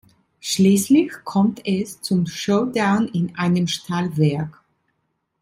Schließlich 0.39 1.11
kommt 1.25 1.61
es 1.63 2.01
zum 2.01 2.25
Showdown 2.25 3.07
in 3.09 3.35
einem 3.35 3.67
Stahlwerk. 3.67 4.59